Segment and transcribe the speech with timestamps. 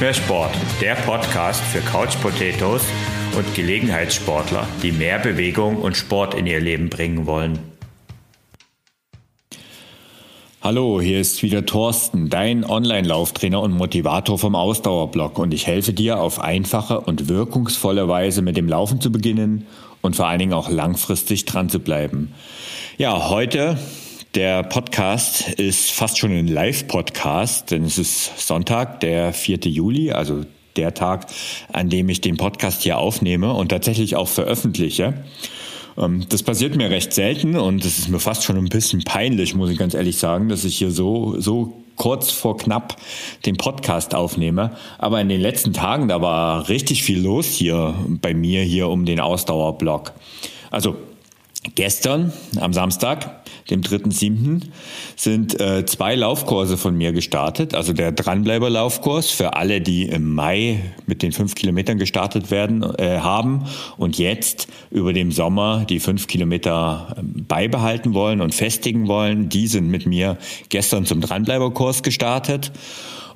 [0.00, 2.82] Mehr Sport, der Podcast für Couch Potatoes
[3.36, 7.58] und Gelegenheitssportler, die mehr Bewegung und Sport in ihr Leben bringen wollen.
[10.62, 16.20] Hallo, hier ist wieder Thorsten, dein Online-Lauftrainer und Motivator vom Ausdauerblog und ich helfe dir
[16.20, 19.66] auf einfache und wirkungsvolle Weise mit dem Laufen zu beginnen
[20.00, 22.32] und vor allen Dingen auch langfristig dran zu bleiben.
[22.98, 23.76] Ja, heute
[24.38, 29.58] der Podcast ist fast schon ein Live-Podcast, denn es ist Sonntag, der 4.
[29.64, 30.44] Juli, also
[30.76, 31.26] der Tag,
[31.72, 35.24] an dem ich den Podcast hier aufnehme und tatsächlich auch veröffentliche.
[35.96, 39.56] Ähm, das passiert mir recht selten und es ist mir fast schon ein bisschen peinlich,
[39.56, 42.96] muss ich ganz ehrlich sagen, dass ich hier so, so kurz vor knapp
[43.44, 44.70] den Podcast aufnehme.
[44.98, 49.04] Aber in den letzten Tagen, da war richtig viel los hier bei mir hier um
[49.04, 50.12] den Ausdauerblock.
[50.70, 50.94] Also
[51.74, 54.62] Gestern, am Samstag, dem 3.7.,
[55.16, 57.74] sind äh, zwei Laufkurse von mir gestartet.
[57.74, 63.18] Also der Dranbleiber-Laufkurs für alle, die im Mai mit den fünf Kilometern gestartet werden, äh,
[63.18, 69.48] haben und jetzt über dem Sommer die fünf Kilometer ähm, beibehalten wollen und festigen wollen.
[69.48, 72.72] Die sind mit mir gestern zum Dranbleiber-Kurs gestartet.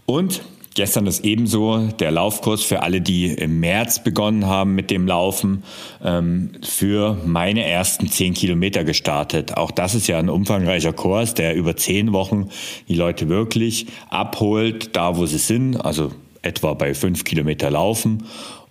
[0.07, 0.43] Und
[0.75, 5.65] Gestern ist ebenso der Laufkurs für alle, die im März begonnen haben mit dem Laufen,
[6.03, 9.57] ähm, für meine ersten zehn Kilometer gestartet.
[9.57, 12.49] Auch das ist ja ein umfangreicher Kurs, der über zehn Wochen
[12.89, 18.25] die Leute wirklich abholt, da wo sie sind, also etwa bei fünf Kilometer laufen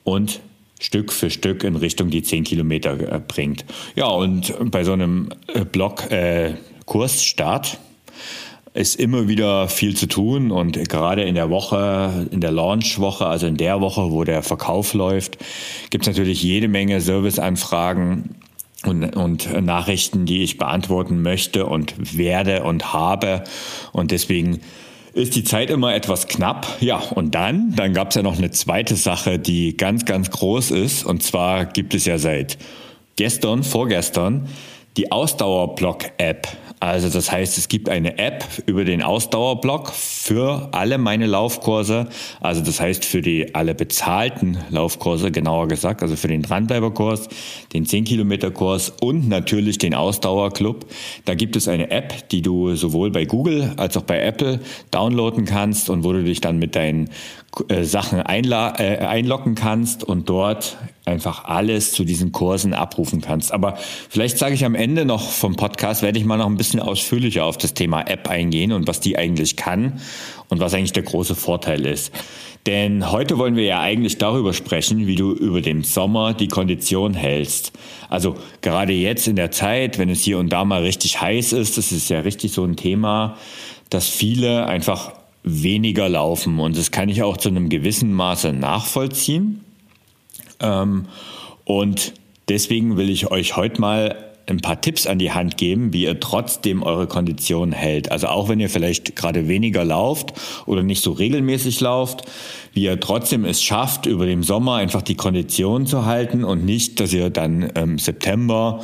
[0.03, 0.41] und
[0.79, 3.65] Stück für Stück in Richtung die zehn Kilometer äh, bringt.
[3.95, 7.77] Ja, und bei so einem äh, Block äh, Kursstart
[8.73, 13.47] ist immer wieder viel zu tun und gerade in der Woche, in der Launchwoche, also
[13.47, 15.37] in der Woche, wo der Verkauf läuft,
[15.89, 18.35] gibt es natürlich jede Menge Serviceanfragen
[18.85, 23.43] und, und Nachrichten, die ich beantworten möchte und werde und habe.
[23.91, 24.61] Und deswegen
[25.13, 26.77] ist die Zeit immer etwas knapp.
[26.79, 30.71] Ja, und dann, dann gab es ja noch eine zweite Sache, die ganz, ganz groß
[30.71, 31.05] ist.
[31.05, 32.57] Und zwar gibt es ja seit
[33.17, 34.47] gestern, vorgestern,
[34.97, 36.47] die Ausdauerblock-App.
[36.81, 42.07] Also das heißt, es gibt eine App über den Ausdauerblock für alle meine Laufkurse.
[42.39, 47.29] Also das heißt für die alle bezahlten Laufkurse, genauer gesagt, also für den Dranbleiberkurs,
[47.71, 50.87] den 10 Kilometer Kurs und natürlich den Ausdauerclub.
[51.25, 54.59] Da gibt es eine App, die du sowohl bei Google als auch bei Apple
[54.89, 57.11] downloaden kannst und wo du dich dann mit deinen
[57.67, 63.51] äh, Sachen äh, einloggen kannst und dort einfach alles zu diesen Kursen abrufen kannst.
[63.51, 63.77] Aber
[64.09, 67.43] vielleicht sage ich am Ende noch vom Podcast, werde ich mal noch ein bisschen ausführlicher
[67.43, 69.99] auf das Thema App eingehen und was die eigentlich kann
[70.47, 72.13] und was eigentlich der große Vorteil ist.
[72.67, 77.15] Denn heute wollen wir ja eigentlich darüber sprechen, wie du über den Sommer die Kondition
[77.15, 77.73] hältst.
[78.07, 81.77] Also gerade jetzt in der Zeit, wenn es hier und da mal richtig heiß ist,
[81.77, 83.35] das ist ja richtig so ein Thema,
[83.89, 85.13] dass viele einfach
[85.43, 86.59] weniger laufen.
[86.59, 89.63] Und das kann ich auch zu einem gewissen Maße nachvollziehen.
[90.59, 91.05] Ähm,
[91.65, 92.13] und
[92.49, 96.19] deswegen will ich euch heute mal ein paar Tipps an die Hand geben, wie ihr
[96.19, 98.11] trotzdem eure Kondition hält.
[98.11, 100.33] Also auch wenn ihr vielleicht gerade weniger lauft
[100.65, 102.23] oder nicht so regelmäßig lauft,
[102.73, 106.99] wie ihr trotzdem es schafft, über den Sommer einfach die Kondition zu halten und nicht,
[106.99, 108.83] dass ihr dann im September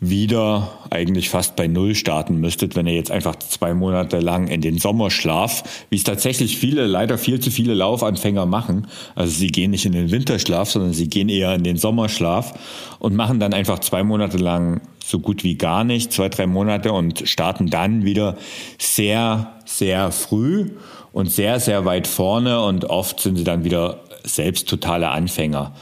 [0.00, 4.60] wieder eigentlich fast bei Null starten müsstet, wenn ihr jetzt einfach zwei Monate lang in
[4.60, 8.86] den Sommerschlaf, wie es tatsächlich viele, leider viel zu viele Laufanfänger machen.
[9.14, 12.54] Also sie gehen nicht in den Winterschlaf, sondern sie gehen eher in den Sommerschlaf
[12.98, 16.92] und machen dann einfach zwei Monate lang so gut wie gar nicht, zwei, drei Monate
[16.92, 18.36] und starten dann wieder
[18.78, 20.70] sehr, sehr früh
[21.12, 25.74] und sehr, sehr weit vorne und oft sind sie dann wieder selbst totale Anfänger.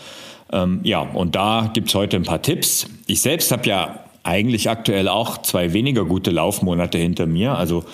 [0.53, 2.87] Ähm, ja, und da gibt's heute ein paar Tipps.
[3.07, 7.57] Ich selbst habe ja eigentlich aktuell auch zwei weniger gute Laufmonate hinter mir.
[7.57, 7.85] Also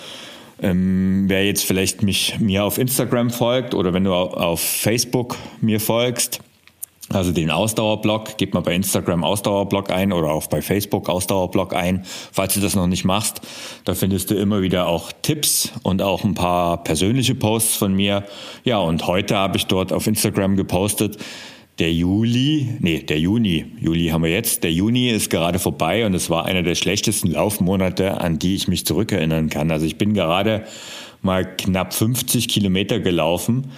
[0.61, 5.79] ähm, wer jetzt vielleicht mich mir auf Instagram folgt oder wenn du auf Facebook mir
[5.79, 6.41] folgst,
[7.11, 12.05] also den Ausdauerblog, gib mal bei Instagram Ausdauerblog ein oder auch bei Facebook Ausdauerblog ein,
[12.31, 13.41] falls du das noch nicht machst.
[13.83, 18.25] Da findest du immer wieder auch Tipps und auch ein paar persönliche Posts von mir.
[18.63, 21.17] Ja, und heute habe ich dort auf Instagram gepostet,
[21.79, 26.13] der Juli, nee, der Juni, Juli haben wir jetzt, der Juni ist gerade vorbei und
[26.13, 29.71] es war einer der schlechtesten Laufmonate, an die ich mich zurückerinnern kann.
[29.71, 30.65] Also ich bin gerade
[31.21, 33.71] mal knapp 50 Kilometer gelaufen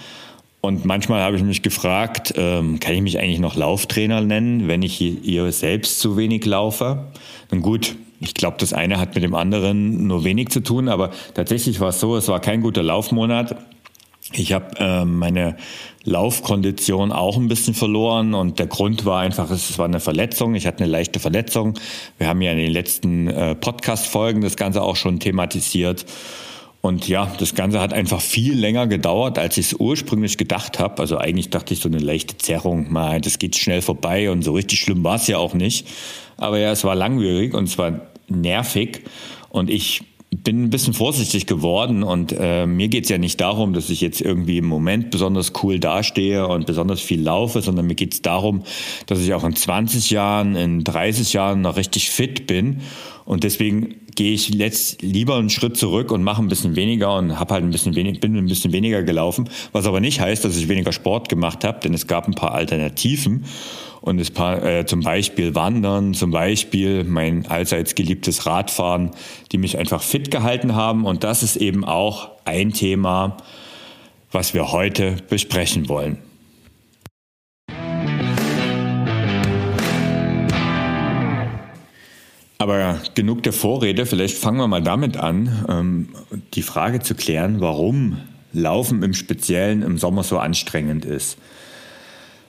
[0.60, 4.82] und manchmal habe ich mich gefragt, ähm, kann ich mich eigentlich noch Lauftrainer nennen, wenn
[4.82, 7.06] ich hier selbst zu wenig laufe?
[7.50, 11.10] Nun gut, ich glaube, das eine hat mit dem anderen nur wenig zu tun, aber
[11.34, 13.56] tatsächlich war es so, es war kein guter Laufmonat.
[14.34, 15.56] Ich habe äh, meine
[16.04, 20.54] Laufkondition auch ein bisschen verloren und der Grund war einfach, es war eine Verletzung.
[20.54, 21.74] Ich hatte eine leichte Verletzung.
[22.18, 26.06] Wir haben ja in den letzten äh, Podcast-Folgen das Ganze auch schon thematisiert.
[26.80, 31.00] Und ja, das Ganze hat einfach viel länger gedauert, als ich es ursprünglich gedacht habe.
[31.00, 34.52] Also eigentlich dachte ich so eine leichte Zerrung, mal, das geht schnell vorbei und so
[34.52, 35.86] richtig schlimm war es ja auch nicht.
[36.38, 39.04] Aber ja, es war langwierig und es war nervig.
[39.50, 40.02] Und ich
[40.38, 44.20] bin ein bisschen vorsichtig geworden und äh, mir geht's ja nicht darum, dass ich jetzt
[44.22, 48.62] irgendwie im Moment besonders cool dastehe und besonders viel laufe, sondern mir geht's darum,
[49.06, 52.80] dass ich auch in 20 Jahren, in 30 Jahren noch richtig fit bin.
[53.24, 57.38] Und deswegen gehe ich letzt lieber einen Schritt zurück und mache ein bisschen weniger und
[57.38, 60.56] habe halt ein bisschen wenig, bin ein bisschen weniger gelaufen, was aber nicht heißt, dass
[60.56, 63.44] ich weniger Sport gemacht habe, denn es gab ein paar Alternativen
[64.02, 69.12] und paar, äh, zum Beispiel Wandern, zum Beispiel mein allseits geliebtes Radfahren,
[69.52, 73.38] die mich einfach fit gehalten haben und das ist eben auch ein Thema,
[74.30, 76.18] was wir heute besprechen wollen.
[82.58, 86.08] Aber genug der Vorrede, vielleicht fangen wir mal damit an, ähm,
[86.54, 88.18] die Frage zu klären, warum
[88.52, 91.38] Laufen im Speziellen im Sommer so anstrengend ist.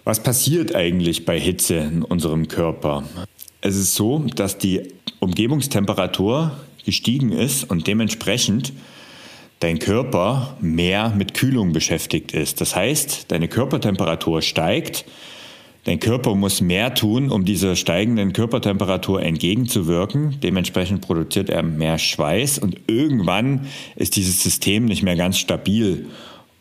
[0.06, 3.04] Was passiert eigentlich bei Hitze in unserem Körper?
[3.62, 4.82] Es ist so, dass die
[5.20, 6.52] Umgebungstemperatur
[6.84, 8.74] gestiegen ist und dementsprechend
[9.62, 12.60] dein Körper mehr mit Kühlung beschäftigt ist.
[12.60, 15.06] Das heißt, deine Körpertemperatur steigt,
[15.86, 20.40] Dein Körper muss mehr tun, um dieser steigenden Körpertemperatur entgegenzuwirken.
[20.42, 23.68] Dementsprechend produziert er mehr Schweiß und irgendwann
[23.98, 26.06] ist dieses System nicht mehr ganz stabil.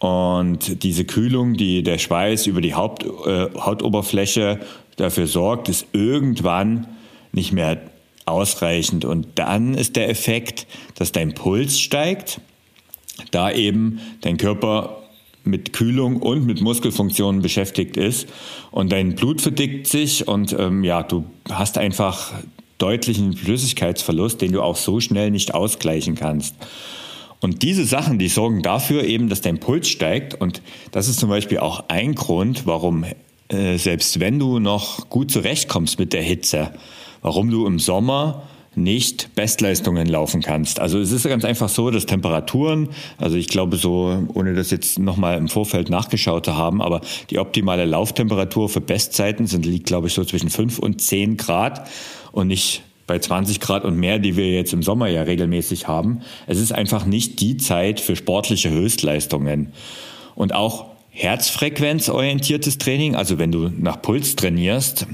[0.03, 4.59] Und diese Kühlung, die der Schweiß über die Haupt, äh, Hautoberfläche
[4.97, 6.89] dafür sorgt, ist irgendwann
[7.31, 7.81] nicht mehr
[8.25, 9.05] ausreichend.
[9.05, 10.67] Und dann ist der Effekt,
[10.97, 12.41] dass dein Puls steigt,
[13.31, 15.05] da eben dein Körper
[15.45, 18.29] mit Kühlung und mit Muskelfunktionen beschäftigt ist
[18.73, 22.33] und dein Blut verdickt sich und ähm, ja, du hast einfach
[22.79, 26.57] deutlichen Flüssigkeitsverlust, den du auch so schnell nicht ausgleichen kannst.
[27.43, 30.63] Und diese Sachen, die sorgen dafür eben, dass dein Puls steigt und
[30.93, 33.05] das ist zum Beispiel auch ein Grund, warum
[33.49, 36.71] äh, selbst wenn du noch gut zurechtkommst mit der Hitze,
[37.21, 38.45] warum du im Sommer
[38.77, 40.79] nicht Bestleistungen laufen kannst.
[40.79, 45.01] Also es ist ganz einfach so, dass Temperaturen, also ich glaube so, ohne das jetzt
[45.01, 47.01] nochmal im Vorfeld nachgeschaut zu haben, aber
[47.31, 51.89] die optimale Lauftemperatur für Bestzeiten sind, liegt glaube ich so zwischen 5 und 10 Grad
[52.31, 56.23] und nicht bei 20 Grad und mehr, die wir jetzt im Sommer ja regelmäßig haben.
[56.47, 59.75] Es ist einfach nicht die Zeit für sportliche Höchstleistungen.
[60.35, 65.07] Und auch herzfrequenzorientiertes Training, also wenn du nach Puls trainierst,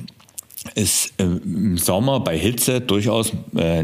[0.76, 3.82] ist im Sommer bei Hitze durchaus äh,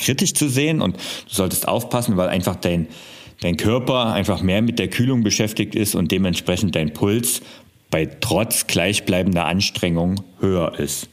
[0.00, 2.88] kritisch zu sehen und du solltest aufpassen, weil einfach dein,
[3.40, 7.40] dein Körper einfach mehr mit der Kühlung beschäftigt ist und dementsprechend dein Puls
[7.88, 11.08] bei trotz gleichbleibender Anstrengung höher ist.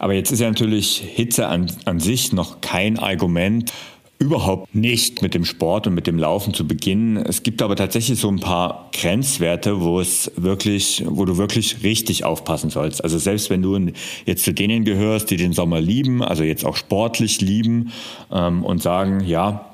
[0.00, 3.70] Aber jetzt ist ja natürlich Hitze an, an sich noch kein Argument
[4.18, 7.18] überhaupt nicht mit dem Sport und mit dem Laufen zu beginnen.
[7.18, 12.24] Es gibt aber tatsächlich so ein paar Grenzwerte, wo es wirklich, wo du wirklich richtig
[12.24, 13.04] aufpassen sollst.
[13.04, 13.92] Also selbst wenn du
[14.24, 17.92] jetzt zu denen gehörst, die den Sommer lieben, also jetzt auch sportlich lieben
[18.32, 19.66] ähm, und sagen, ja,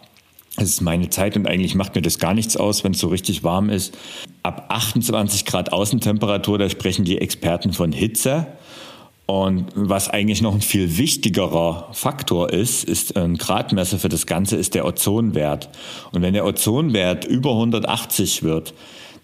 [0.56, 3.08] es ist meine Zeit und eigentlich macht mir das gar nichts aus, wenn es so
[3.08, 3.96] richtig warm ist.
[4.43, 8.47] Ab 28 Grad Außentemperatur, da sprechen die Experten von Hitze.
[9.26, 14.56] Und was eigentlich noch ein viel wichtigerer Faktor ist, ist ein Gradmesser für das Ganze,
[14.56, 15.68] ist der Ozonwert.
[16.12, 18.73] Und wenn der Ozonwert über 180 wird,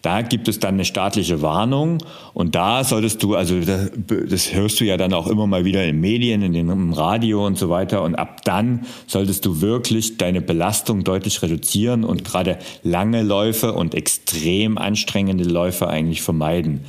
[0.02, 1.98] da gibt es dann eine staatliche Warnung
[2.34, 3.92] und da solltest du, also das,
[4.28, 7.46] das hörst du ja dann auch immer mal wieder in Medien, in den, im Radio
[7.46, 12.58] und so weiter und ab dann solltest du wirklich deine Belastung deutlich reduzieren und gerade
[12.82, 16.80] lange Läufe und extrem anstrengende Läufe eigentlich vermeiden.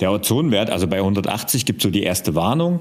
[0.00, 2.80] Der Ozonwert, also bei 180 gibt so die erste Warnung.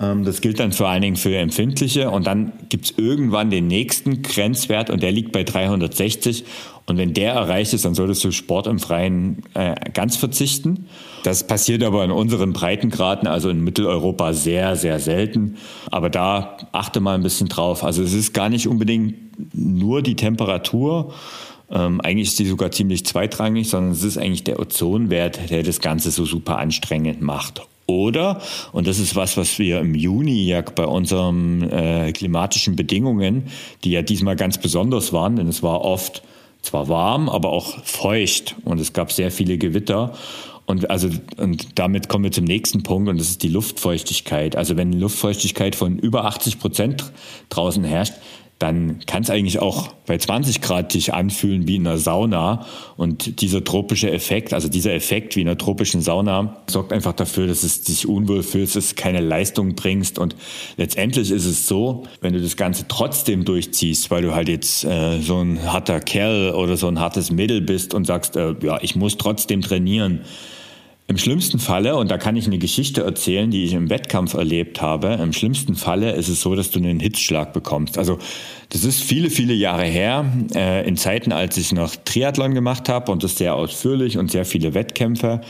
[0.00, 3.66] Ähm, das gilt dann vor allen Dingen für Empfindliche und dann gibt es irgendwann den
[3.66, 6.44] nächsten Grenzwert und der liegt bei 360
[6.88, 10.86] und wenn der erreicht ist, dann solltest du Sport im Freien äh, ganz verzichten.
[11.22, 15.58] Das passiert aber in unseren Breitengraden, also in Mitteleuropa, sehr, sehr selten.
[15.90, 17.84] Aber da achte mal ein bisschen drauf.
[17.84, 19.16] Also es ist gar nicht unbedingt
[19.54, 21.12] nur die Temperatur,
[21.70, 25.80] ähm, eigentlich ist die sogar ziemlich zweitrangig, sondern es ist eigentlich der Ozonwert, der das
[25.80, 27.62] Ganze so super anstrengend macht.
[27.86, 33.44] Oder, und das ist was, was wir im Juni ja bei unseren äh, klimatischen Bedingungen,
[33.82, 36.22] die ja diesmal ganz besonders waren, denn es war oft
[36.60, 40.14] zwar warm, aber auch feucht und es gab sehr viele Gewitter.
[40.66, 41.08] Und also
[41.38, 44.54] und damit kommen wir zum nächsten Punkt und das ist die Luftfeuchtigkeit.
[44.54, 47.10] Also wenn Luftfeuchtigkeit von über 80 Prozent
[47.48, 48.12] draußen herrscht,
[48.58, 52.66] dann kann es eigentlich auch bei 20 Grad dich anfühlen wie in einer Sauna.
[52.96, 57.46] Und dieser tropische Effekt, also dieser Effekt wie in einer tropischen Sauna, sorgt einfach dafür,
[57.46, 60.18] dass es dich unwohl fühlst, dass du keine Leistung bringst.
[60.18, 60.34] Und
[60.76, 65.20] letztendlich ist es so, wenn du das Ganze trotzdem durchziehst, weil du halt jetzt äh,
[65.20, 68.96] so ein harter Kerl oder so ein hartes Mädel bist und sagst, äh, ja, ich
[68.96, 70.22] muss trotzdem trainieren,
[71.08, 74.82] im schlimmsten Falle, und da kann ich eine Geschichte erzählen, die ich im Wettkampf erlebt
[74.82, 77.96] habe, im schlimmsten Falle ist es so, dass du einen Hitzschlag bekommst.
[77.96, 78.18] Also
[78.68, 83.10] das ist viele, viele Jahre her, äh, in Zeiten, als ich noch Triathlon gemacht habe
[83.10, 85.40] und das sehr ausführlich und sehr viele Wettkämpfe,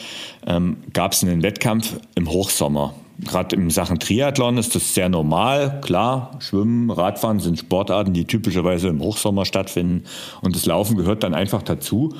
[0.47, 2.95] ähm, gab es einen Wettkampf im Hochsommer.
[3.21, 5.81] Gerade in Sachen Triathlon ist das sehr normal.
[5.81, 10.05] Klar, Schwimmen, Radfahren sind Sportarten, die typischerweise im Hochsommer stattfinden
[10.41, 12.15] und das Laufen gehört dann einfach dazu.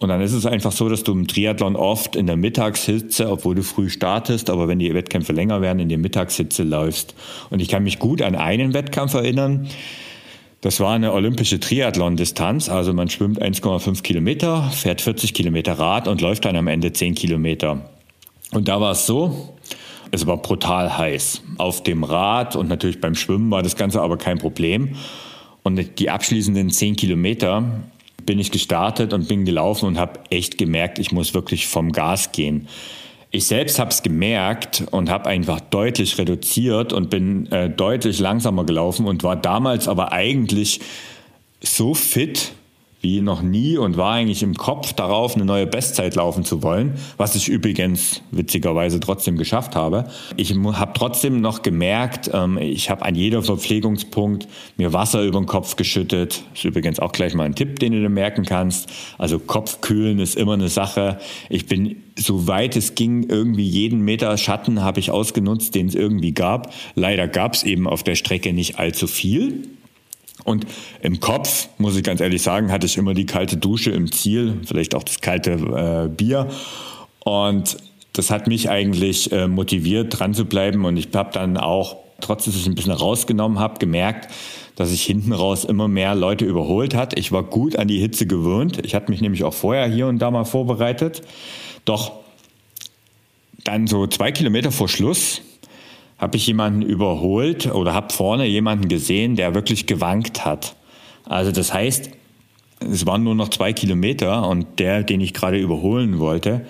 [0.00, 3.54] Und dann ist es einfach so, dass du im Triathlon oft in der Mittagshitze, obwohl
[3.54, 7.14] du früh startest, aber wenn die Wettkämpfe länger werden, in der Mittagshitze läufst.
[7.50, 9.68] Und ich kann mich gut an einen Wettkampf erinnern.
[10.62, 12.70] Das war eine olympische Triathlon-Distanz.
[12.70, 17.14] Also man schwimmt 1,5 Kilometer, fährt 40 Kilometer Rad und läuft dann am Ende 10
[17.14, 17.90] Kilometer.
[18.52, 19.54] Und da war es so,
[20.10, 21.42] es war brutal heiß.
[21.58, 24.96] Auf dem Rad und natürlich beim Schwimmen war das Ganze aber kein Problem.
[25.62, 27.82] Und die abschließenden 10 Kilometer
[28.30, 32.30] bin ich gestartet und bin gelaufen und habe echt gemerkt, ich muss wirklich vom Gas
[32.30, 32.68] gehen.
[33.32, 38.62] Ich selbst habe es gemerkt und habe einfach deutlich reduziert und bin äh, deutlich langsamer
[38.62, 40.78] gelaufen und war damals aber eigentlich
[41.60, 42.52] so fit,
[43.00, 46.94] wie noch nie und war eigentlich im Kopf darauf, eine neue Bestzeit laufen zu wollen,
[47.16, 50.04] was ich übrigens witzigerweise trotzdem geschafft habe.
[50.36, 55.46] Ich habe trotzdem noch gemerkt, ähm, ich habe an jeder Verpflegungspunkt mir Wasser über den
[55.46, 56.42] Kopf geschüttet.
[56.54, 58.90] Ist übrigens auch gleich mal ein Tipp, den du dir merken kannst.
[59.16, 61.18] Also Kopfkühlen ist immer eine Sache.
[61.48, 66.32] Ich bin soweit es ging, irgendwie jeden Meter Schatten habe ich ausgenutzt, den es irgendwie
[66.32, 66.72] gab.
[66.94, 69.68] Leider gab es eben auf der Strecke nicht allzu viel.
[70.44, 70.66] Und
[71.02, 74.60] im Kopf, muss ich ganz ehrlich sagen, hatte ich immer die kalte Dusche im Ziel,
[74.64, 76.48] vielleicht auch das kalte äh, Bier.
[77.20, 77.76] Und
[78.12, 80.84] das hat mich eigentlich äh, motiviert, dran zu bleiben.
[80.84, 84.28] Und ich habe dann auch, trotz dass ich ein bisschen rausgenommen habe, gemerkt,
[84.76, 87.18] dass ich hinten raus immer mehr Leute überholt hat.
[87.18, 88.84] Ich war gut an die Hitze gewöhnt.
[88.84, 91.22] Ich hatte mich nämlich auch vorher hier und da mal vorbereitet.
[91.84, 92.12] Doch
[93.64, 95.42] dann so zwei Kilometer vor Schluss
[96.20, 100.76] habe ich jemanden überholt oder habe vorne jemanden gesehen, der wirklich gewankt hat.
[101.24, 102.10] Also das heißt,
[102.80, 106.66] es waren nur noch zwei Kilometer und der, den ich gerade überholen wollte,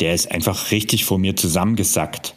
[0.00, 2.34] der ist einfach richtig vor mir zusammengesackt.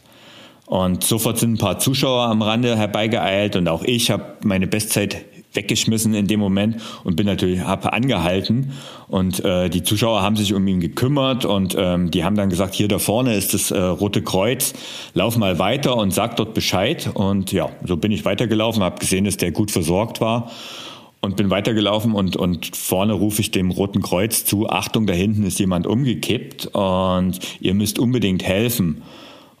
[0.66, 5.24] Und sofort sind ein paar Zuschauer am Rande herbeigeeilt und auch ich habe meine Bestzeit
[5.54, 8.72] weggeschmissen in dem Moment und bin natürlich habe angehalten.
[9.08, 12.74] Und äh, die Zuschauer haben sich um ihn gekümmert und ähm, die haben dann gesagt,
[12.74, 14.72] hier da vorne ist das äh, Rote Kreuz,
[15.14, 17.10] lauf mal weiter und sag dort Bescheid.
[17.14, 20.50] Und ja, so bin ich weitergelaufen, habe gesehen, dass der gut versorgt war
[21.22, 25.44] und bin weitergelaufen und, und vorne rufe ich dem Roten Kreuz zu, Achtung, da hinten
[25.44, 29.02] ist jemand umgekippt und ihr müsst unbedingt helfen.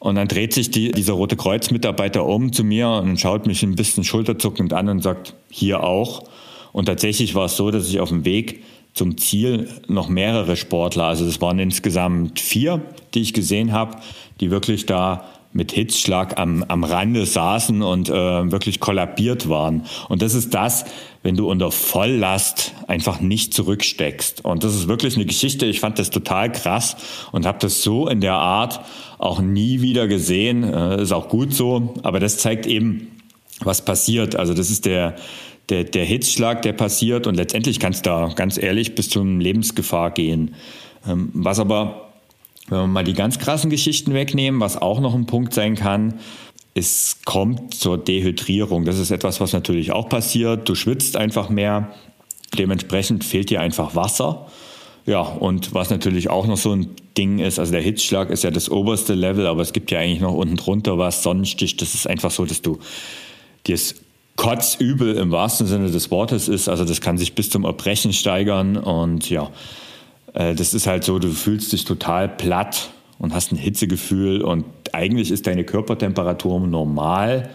[0.02, 3.76] Und dann dreht sich die, dieser Rote Kreuz-Mitarbeiter um zu mir und schaut mich ein
[3.76, 6.24] bisschen schulterzuckend an und sagt, hier auch.
[6.72, 11.04] Und tatsächlich war es so, dass ich auf dem Weg zum Ziel noch mehrere Sportler,
[11.04, 12.82] also es waren insgesamt vier,
[13.14, 13.98] die ich gesehen habe,
[14.40, 18.12] die wirklich da mit Hitzschlag am, am Rande saßen und äh,
[18.50, 19.84] wirklich kollabiert waren.
[20.08, 20.84] Und das ist das,
[21.22, 24.44] wenn du unter Volllast einfach nicht zurücksteckst.
[24.44, 25.66] Und das ist wirklich eine Geschichte.
[25.66, 26.96] Ich fand das total krass
[27.30, 28.80] und habe das so in der Art
[29.22, 30.64] auch nie wieder gesehen.
[30.64, 31.94] Äh, ist auch gut so.
[32.02, 33.08] Aber das zeigt eben,
[33.60, 34.36] was passiert.
[34.36, 35.14] Also das ist der,
[35.68, 37.26] der, der Hitzschlag, der passiert.
[37.26, 40.54] Und letztendlich kann es da ganz ehrlich bis zum Lebensgefahr gehen.
[41.06, 42.08] Ähm, was aber
[42.68, 46.20] wenn wir mal die ganz krassen Geschichten wegnehmen, was auch noch ein Punkt sein kann,
[46.74, 48.84] es kommt zur Dehydrierung.
[48.84, 50.68] Das ist etwas, was natürlich auch passiert.
[50.68, 51.92] Du schwitzt einfach mehr.
[52.56, 54.46] Dementsprechend fehlt dir einfach Wasser.
[55.04, 58.50] Ja, und was natürlich auch noch so ein Ding ist, also der Hitzschlag ist ja
[58.50, 62.06] das oberste Level, aber es gibt ja eigentlich noch unten drunter was, Sonnenstich, das ist
[62.06, 62.78] einfach so, dass du
[63.66, 63.96] dir das
[64.36, 68.76] Kotzübel im wahrsten Sinne des Wortes ist, also das kann sich bis zum Erbrechen steigern
[68.76, 69.50] und ja,
[70.34, 74.64] äh, das ist halt so, du fühlst dich total platt und hast ein Hitzegefühl und
[74.92, 77.50] eigentlich ist deine Körpertemperatur normal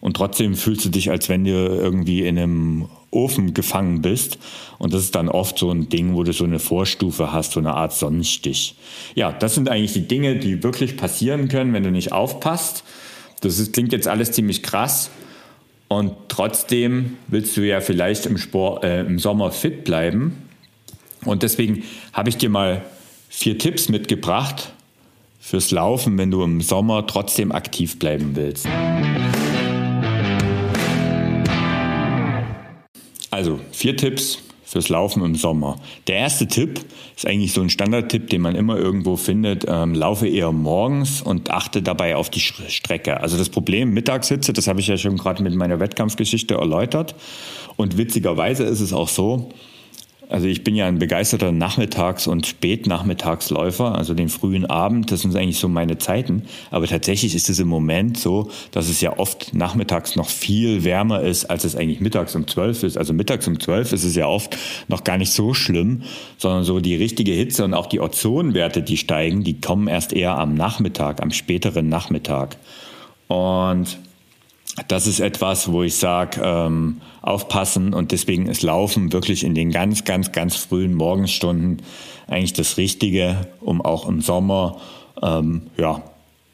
[0.00, 4.38] und trotzdem fühlst du dich, als wenn du irgendwie in einem Ofen gefangen bist.
[4.78, 7.60] Und das ist dann oft so ein Ding, wo du so eine Vorstufe hast, so
[7.60, 8.74] eine Art Sonnenstich.
[9.14, 12.82] Ja, das sind eigentlich die Dinge, die wirklich passieren können, wenn du nicht aufpasst.
[13.40, 15.10] Das ist, klingt jetzt alles ziemlich krass.
[15.88, 20.48] Und trotzdem willst du ja vielleicht im, Sport, äh, im Sommer fit bleiben.
[21.24, 22.82] Und deswegen habe ich dir mal
[23.28, 24.72] vier Tipps mitgebracht
[25.38, 28.66] fürs Laufen, wenn du im Sommer trotzdem aktiv bleiben willst.
[33.42, 35.80] Also vier Tipps fürs Laufen im Sommer.
[36.06, 36.78] Der erste Tipp
[37.16, 39.64] ist eigentlich so ein Standardtipp, den man immer irgendwo findet.
[39.66, 43.20] Ähm, laufe eher morgens und achte dabei auf die Strecke.
[43.20, 47.16] Also das Problem Mittagshitze, das habe ich ja schon gerade mit meiner Wettkampfgeschichte erläutert.
[47.74, 49.50] Und witzigerweise ist es auch so,
[50.28, 55.36] also ich bin ja ein begeisterter Nachmittags- und Spätnachmittagsläufer, also den frühen Abend, das sind
[55.36, 56.44] eigentlich so meine Zeiten.
[56.70, 61.20] Aber tatsächlich ist es im Moment so, dass es ja oft nachmittags noch viel wärmer
[61.20, 62.96] ist, als es eigentlich mittags um zwölf ist.
[62.96, 64.56] Also mittags um zwölf ist es ja oft
[64.88, 66.02] noch gar nicht so schlimm,
[66.38, 70.38] sondern so die richtige Hitze und auch die Ozonwerte, die steigen, die kommen erst eher
[70.38, 72.56] am Nachmittag, am späteren Nachmittag.
[73.28, 73.98] Und
[74.88, 79.70] das ist etwas, wo ich sage, ähm, aufpassen und deswegen ist Laufen wirklich in den
[79.70, 81.82] ganz, ganz, ganz frühen Morgenstunden
[82.26, 84.78] eigentlich das Richtige, um auch im Sommer
[85.22, 86.02] ähm, ja,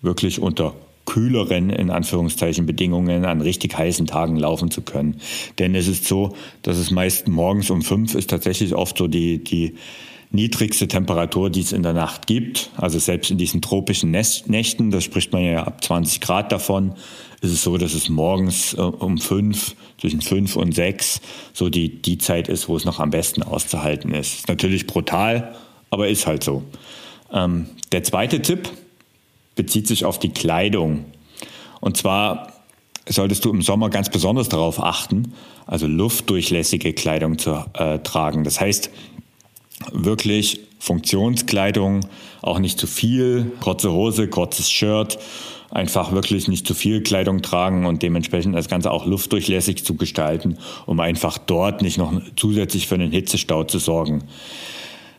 [0.02, 0.74] wirklich unter
[1.08, 5.20] kühleren, in Anführungszeichen, Bedingungen an richtig heißen Tagen laufen zu können.
[5.58, 9.42] Denn es ist so, dass es meist morgens um fünf ist tatsächlich oft so die,
[9.42, 9.76] die
[10.30, 12.70] niedrigste Temperatur, die es in der Nacht gibt.
[12.76, 16.94] Also selbst in diesen tropischen Nächten, da spricht man ja ab 20 Grad davon,
[17.40, 21.20] ist es so, dass es morgens äh, um fünf, zwischen fünf und sechs,
[21.52, 24.34] so die, die Zeit ist, wo es noch am besten auszuhalten ist.
[24.34, 25.54] Ist natürlich brutal,
[25.90, 26.64] aber ist halt so.
[27.32, 28.68] Ähm, der zweite Tipp
[29.54, 31.04] bezieht sich auf die Kleidung.
[31.80, 32.52] Und zwar
[33.08, 35.32] solltest du im Sommer ganz besonders darauf achten,
[35.66, 38.44] also luftdurchlässige Kleidung zu äh, tragen.
[38.44, 38.90] Das heißt,
[39.92, 42.00] wirklich Funktionskleidung,
[42.42, 45.18] auch nicht zu viel, kurze Hose, kurzes Shirt,
[45.70, 50.58] einfach wirklich nicht zu viel Kleidung tragen und dementsprechend das Ganze auch luftdurchlässig zu gestalten,
[50.86, 54.24] um einfach dort nicht noch zusätzlich für einen Hitzestau zu sorgen.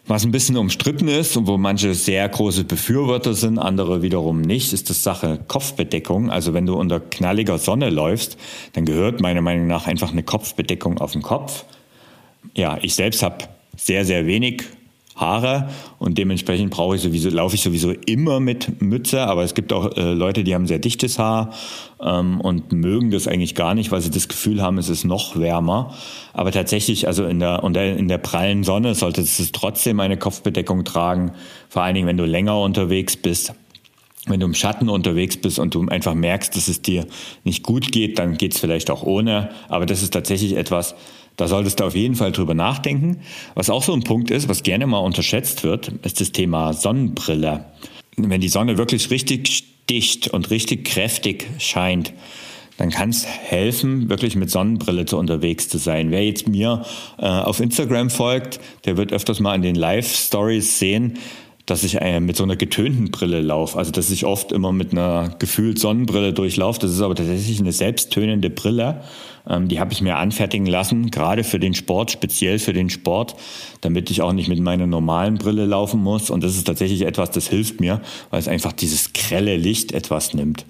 [0.08, 4.74] Was ein bisschen umstritten ist und wo manche sehr große Befürworter sind, andere wiederum nicht,
[4.74, 6.32] ist das Sache Kopfbedeckung.
[6.32, 8.36] Also wenn du unter knalliger Sonne läufst,
[8.74, 11.64] dann gehört meiner Meinung nach einfach eine Kopfbedeckung auf den Kopf.
[12.56, 13.38] Ja, ich selbst habe
[13.80, 14.64] sehr, sehr wenig
[15.20, 19.74] Haare und dementsprechend brauche ich sowieso, laufe ich sowieso immer mit Mütze, aber es gibt
[19.74, 21.54] auch äh, Leute, die haben sehr dichtes Haar
[22.02, 25.38] ähm, und mögen das eigentlich gar nicht, weil sie das Gefühl haben, es ist noch
[25.38, 25.94] wärmer.
[26.34, 31.34] Aber tatsächlich, also in der, in der prallen Sonne solltest du trotzdem eine Kopfbedeckung tragen,
[31.68, 33.54] vor allen Dingen, wenn du länger unterwegs bist.
[34.26, 37.08] Wenn du im Schatten unterwegs bist und du einfach merkst, dass es dir
[37.44, 39.50] nicht gut geht, dann geht es vielleicht auch ohne.
[39.70, 40.94] Aber das ist tatsächlich etwas,
[41.40, 43.22] da solltest du auf jeden Fall drüber nachdenken.
[43.56, 47.66] Was auch so ein Punkt ist, was gerne mal unterschätzt wird, ist das Thema Sonnenbrille.
[48.18, 52.14] Wenn die Sonne wirklich richtig dicht und richtig kräftig scheint,
[52.76, 56.12] dann kann es helfen, wirklich mit Sonnenbrille zu unterwegs zu sein.
[56.12, 56.84] Wer jetzt mir
[57.18, 61.20] äh, auf Instagram folgt, der wird öfters mal in den Live-Stories sehen,
[61.70, 63.78] dass ich äh, mit so einer getönten Brille laufe.
[63.78, 66.80] Also dass ich oft immer mit einer gefühlt Sonnenbrille durchlaufe.
[66.80, 69.02] Das ist aber tatsächlich eine selbsttönende Brille.
[69.48, 73.36] Ähm, die habe ich mir anfertigen lassen, gerade für den Sport, speziell für den Sport,
[73.82, 76.30] damit ich auch nicht mit meiner normalen Brille laufen muss.
[76.30, 80.34] Und das ist tatsächlich etwas, das hilft mir, weil es einfach dieses grelle Licht etwas
[80.34, 80.66] nimmt.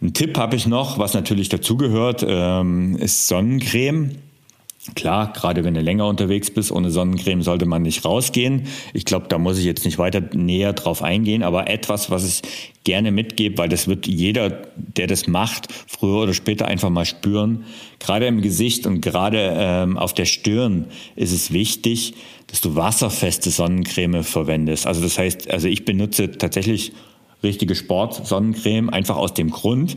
[0.00, 4.12] Ein Tipp habe ich noch, was natürlich dazugehört, ähm, ist Sonnencreme.
[4.94, 8.68] Klar, gerade wenn du länger unterwegs bist, ohne Sonnencreme sollte man nicht rausgehen.
[8.94, 12.42] Ich glaube, da muss ich jetzt nicht weiter näher drauf eingehen, aber etwas, was ich
[12.84, 17.64] gerne mitgebe, weil das wird jeder, der das macht, früher oder später einfach mal spüren.
[17.98, 22.14] Gerade im Gesicht und gerade ähm, auf der Stirn ist es wichtig,
[22.46, 24.86] dass du wasserfeste Sonnencreme verwendest.
[24.86, 26.92] Also das heißt, also ich benutze tatsächlich
[27.42, 29.96] richtige Sport-Sonnencreme einfach aus dem Grund,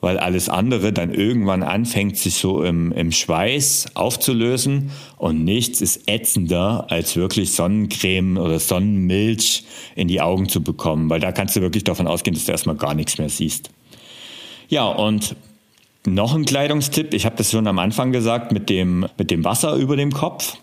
[0.00, 6.08] weil alles andere dann irgendwann anfängt, sich so im, im Schweiß aufzulösen und nichts ist
[6.08, 9.64] ätzender, als wirklich Sonnencreme oder Sonnenmilch
[9.96, 12.76] in die Augen zu bekommen, weil da kannst du wirklich davon ausgehen, dass du erstmal
[12.76, 13.70] gar nichts mehr siehst.
[14.68, 15.36] Ja, und
[16.06, 19.74] noch ein Kleidungstipp, ich habe das schon am Anfang gesagt, mit dem, mit dem Wasser
[19.74, 20.56] über dem Kopf.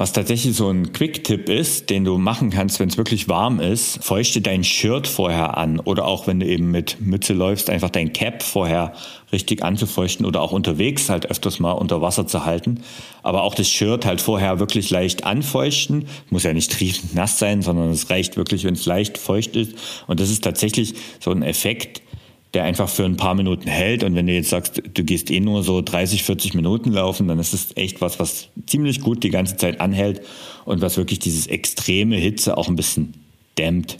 [0.00, 4.02] Was tatsächlich so ein Quick-Tipp ist, den du machen kannst, wenn es wirklich warm ist,
[4.02, 8.14] feuchte dein Shirt vorher an oder auch wenn du eben mit Mütze läufst, einfach dein
[8.14, 8.94] Cap vorher
[9.30, 12.80] richtig anzufeuchten oder auch unterwegs halt öfters mal unter Wasser zu halten.
[13.22, 16.06] Aber auch das Shirt halt vorher wirklich leicht anfeuchten.
[16.30, 19.74] Muss ja nicht triefend nass sein, sondern es reicht wirklich, wenn es leicht feucht ist.
[20.06, 22.00] Und das ist tatsächlich so ein Effekt,
[22.54, 24.02] der einfach für ein paar Minuten hält.
[24.02, 27.38] Und wenn du jetzt sagst, du gehst eh nur so 30, 40 Minuten laufen, dann
[27.38, 30.22] ist es echt was, was ziemlich gut die ganze Zeit anhält
[30.64, 33.14] und was wirklich dieses extreme Hitze auch ein bisschen
[33.56, 33.98] dämmt.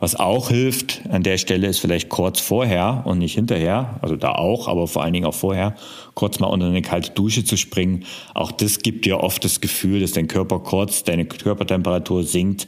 [0.00, 4.32] Was auch hilft an der Stelle ist vielleicht kurz vorher und nicht hinterher, also da
[4.32, 5.76] auch, aber vor allen Dingen auch vorher,
[6.14, 8.04] kurz mal unter eine kalte Dusche zu springen.
[8.34, 12.66] Auch das gibt dir oft das Gefühl, dass dein Körper kurz, deine Körpertemperatur sinkt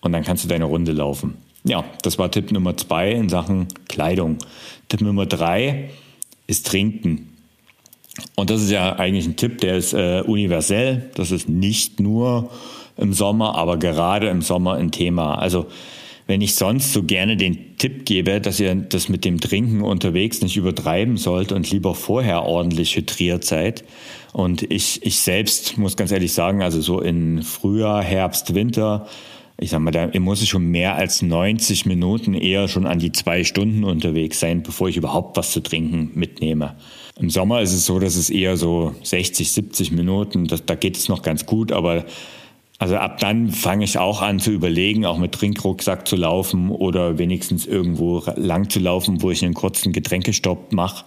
[0.00, 1.36] und dann kannst du deine Runde laufen.
[1.64, 4.36] Ja, das war Tipp Nummer zwei in Sachen Kleidung.
[4.88, 5.90] Tipp Nummer drei
[6.46, 7.32] ist Trinken.
[8.36, 11.10] Und das ist ja eigentlich ein Tipp, der ist äh, universell.
[11.14, 12.50] Das ist nicht nur
[12.96, 15.36] im Sommer, aber gerade im Sommer ein Thema.
[15.36, 15.66] Also
[16.26, 20.40] wenn ich sonst so gerne den Tipp gebe, dass ihr das mit dem Trinken unterwegs
[20.40, 23.84] nicht übertreiben sollt und lieber vorher ordentlich hydriert seid.
[24.32, 29.06] Und ich, ich selbst muss ganz ehrlich sagen, also so in Frühjahr, Herbst, Winter,
[29.56, 33.12] ich sag mal, da muss ich schon mehr als 90 Minuten eher schon an die
[33.12, 36.74] zwei Stunden unterwegs sein, bevor ich überhaupt was zu trinken mitnehme.
[37.18, 40.96] Im Sommer ist es so, dass es eher so 60, 70 Minuten, das, da geht
[40.96, 42.04] es noch ganz gut, aber
[42.78, 47.18] also ab dann fange ich auch an zu überlegen, auch mit Trinkrucksack zu laufen oder
[47.18, 51.04] wenigstens irgendwo lang zu laufen, wo ich einen kurzen Getränkestopp mache.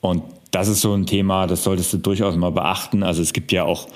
[0.00, 3.04] Und das ist so ein Thema, das solltest du durchaus mal beachten.
[3.04, 3.86] Also es gibt ja auch,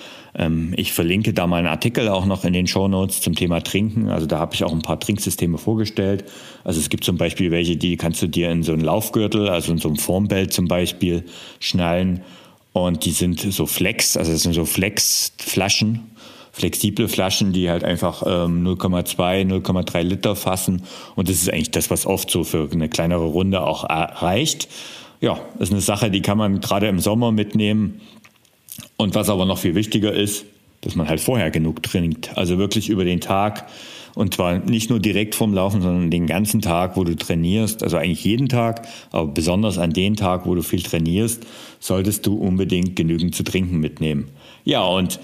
[0.77, 4.09] ich verlinke da mal einen Artikel auch noch in den Show Notes zum Thema Trinken.
[4.09, 6.25] Also da habe ich auch ein paar Trinksysteme vorgestellt.
[6.65, 9.73] Also es gibt zum Beispiel welche, die kannst du dir in so einen Laufgürtel, also
[9.73, 11.25] in so einem Formbelt zum Beispiel,
[11.61, 12.23] schnallen.
[12.73, 16.13] Und die sind so Flex, also das sind so Flex-Flaschen
[16.53, 20.83] flexible Flaschen, die halt einfach ähm, 0,2, 0,3 Liter fassen.
[21.17, 24.69] Und das ist eigentlich das, was oft so für eine kleinere Runde auch reicht.
[25.21, 28.01] Ja, das ist eine Sache, die kann man gerade im Sommer mitnehmen.
[28.97, 30.45] Und was aber noch viel wichtiger ist,
[30.81, 32.37] dass man halt vorher genug trinkt.
[32.37, 33.67] Also wirklich über den Tag.
[34.15, 37.83] Und zwar nicht nur direkt vorm Laufen, sondern den ganzen Tag, wo du trainierst.
[37.83, 41.47] Also eigentlich jeden Tag, aber besonders an den Tag, wo du viel trainierst,
[41.81, 44.29] solltest du unbedingt genügend zu trinken mitnehmen.
[44.65, 45.19] Ja, und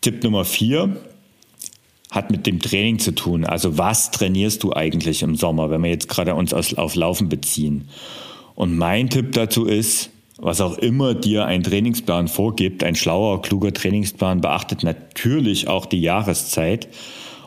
[0.00, 0.96] Tipp Nummer vier
[2.10, 3.44] hat mit dem Training zu tun.
[3.44, 7.88] Also was trainierst du eigentlich im Sommer, wenn wir jetzt gerade uns auf Laufen beziehen?
[8.54, 13.72] Und mein Tipp dazu ist, was auch immer dir ein Trainingsplan vorgibt, ein schlauer, kluger
[13.72, 16.88] Trainingsplan beachtet natürlich auch die Jahreszeit.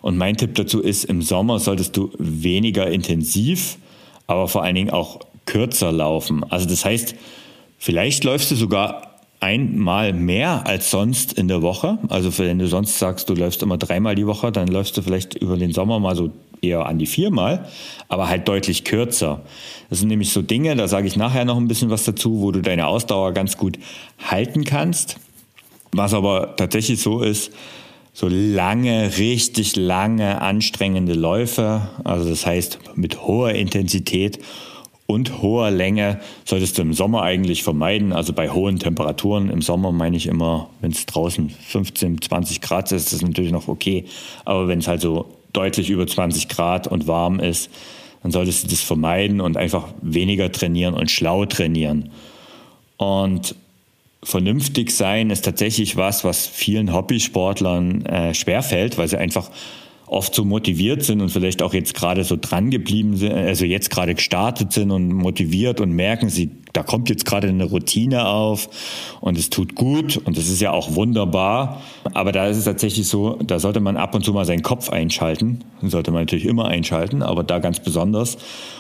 [0.02, 3.78] Und mein Tipp dazu ist, im Sommer solltest du weniger intensiv,
[4.28, 6.44] aber vor allen Dingen auch kürzer laufen.
[6.50, 7.16] Also das heißt,
[7.78, 11.98] vielleicht läufst du sogar einmal mehr als sonst in der Woche.
[12.10, 15.36] Also wenn du sonst sagst, du läufst immer dreimal die Woche, dann läufst du vielleicht
[15.36, 17.68] über den Sommer mal so eher an die viermal,
[18.08, 19.42] aber halt deutlich kürzer.
[19.90, 22.52] Das sind nämlich so Dinge, da sage ich nachher noch ein bisschen was dazu, wo
[22.52, 23.80] du deine Ausdauer ganz gut
[24.20, 25.18] halten kannst.
[25.92, 27.52] Was aber tatsächlich so ist,
[28.14, 34.40] so lange, richtig lange anstrengende Läufe, also das heißt mit hoher Intensität
[35.10, 38.14] und hoher Länge solltest du im Sommer eigentlich vermeiden.
[38.14, 42.92] Also bei hohen Temperaturen im Sommer meine ich immer, wenn es draußen 15, 20 Grad
[42.92, 44.06] ist, ist das natürlich noch okay.
[44.46, 47.70] Aber wenn es halt so deutlich über 20 Grad und warm ist,
[48.22, 52.12] dann solltest du das vermeiden und einfach weniger trainieren und schlau trainieren.
[52.98, 53.56] Und
[54.24, 59.50] vernünftig sein ist tatsächlich was, was vielen Hobbysportlern äh, schwerfällt, weil sie einfach
[60.10, 63.92] oft so motiviert sind und vielleicht auch jetzt gerade so dran geblieben sind, also jetzt
[63.92, 68.70] gerade gestartet sind und motiviert und merken, sie, da kommt jetzt gerade eine Routine auf
[69.22, 71.82] und es tut gut und das ist ja auch wunderbar.
[72.14, 74.90] Aber da ist es tatsächlich so, da sollte man ab und zu mal seinen Kopf
[74.90, 75.64] einschalten.
[75.82, 78.38] sollte man natürlich immer einschalten, aber da ganz besonders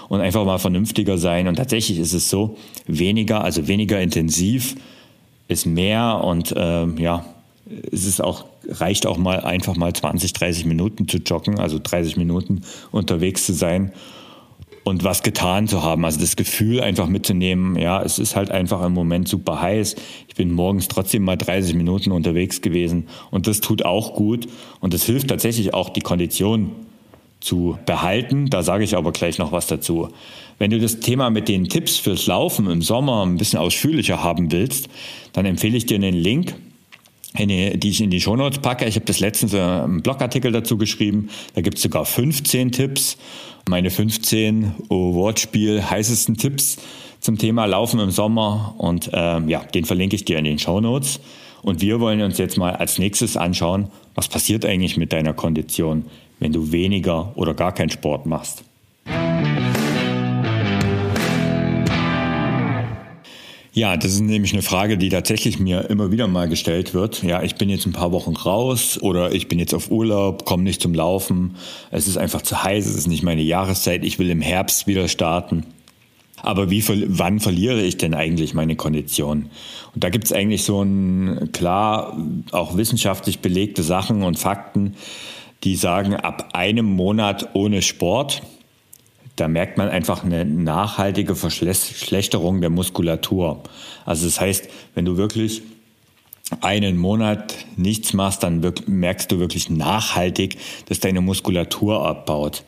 [0.07, 1.47] und einfach mal vernünftiger sein.
[1.47, 4.75] Und tatsächlich ist es so, weniger, also weniger intensiv
[5.47, 7.25] ist mehr und äh, ja,
[7.91, 12.17] es ist auch, reicht auch mal einfach mal 20, 30 Minuten zu joggen, also 30
[12.17, 13.91] Minuten unterwegs zu sein
[14.83, 16.05] und was getan zu haben.
[16.05, 19.95] Also das Gefühl einfach mitzunehmen, ja, es ist halt einfach im Moment super heiß.
[20.27, 24.47] Ich bin morgens trotzdem mal 30 Minuten unterwegs gewesen und das tut auch gut
[24.79, 26.71] und das hilft tatsächlich auch die Kondition
[27.39, 28.49] zu behalten.
[28.49, 30.09] Da sage ich aber gleich noch was dazu.
[30.57, 34.51] Wenn du das Thema mit den Tipps fürs Laufen im Sommer ein bisschen ausführlicher haben
[34.51, 34.89] willst,
[35.31, 36.55] dann empfehle ich dir einen Link
[37.37, 38.85] die, die ich in die Shownotes packe.
[38.85, 41.29] Ich habe das letztens einen Blogartikel dazu geschrieben.
[41.53, 43.17] Da gibt es sogar 15 Tipps.
[43.67, 46.77] Meine 15 oh, Wortspiel heißesten Tipps
[47.19, 48.75] zum Thema Laufen im Sommer.
[48.77, 51.19] Und ähm, ja, den verlinke ich dir in den Shownotes.
[51.61, 56.05] Und wir wollen uns jetzt mal als nächstes anschauen, was passiert eigentlich mit deiner Kondition,
[56.39, 58.63] wenn du weniger oder gar keinen Sport machst.
[63.71, 67.21] Ja, das ist nämlich eine Frage, die tatsächlich mir immer wieder mal gestellt wird.
[67.21, 70.63] Ja, ich bin jetzt ein paar Wochen raus oder ich bin jetzt auf Urlaub, komme
[70.63, 71.55] nicht zum Laufen.
[71.91, 74.03] Es ist einfach zu heiß, es ist nicht meine Jahreszeit.
[74.03, 75.65] Ich will im Herbst wieder starten.
[76.41, 79.49] Aber wie, wann verliere ich denn eigentlich meine Kondition?
[79.93, 82.17] Und da gibt es eigentlich so ein klar
[82.51, 84.95] auch wissenschaftlich belegte Sachen und Fakten,
[85.63, 88.41] die sagen, ab einem Monat ohne Sport
[89.39, 93.63] da merkt man einfach eine nachhaltige Verschlechterung der Muskulatur.
[94.05, 95.61] Also das heißt, wenn du wirklich
[96.61, 102.63] einen Monat nichts machst, dann merkst du wirklich nachhaltig, dass deine Muskulatur abbaut.